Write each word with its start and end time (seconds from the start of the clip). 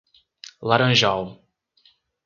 Laranjal 0.69 1.23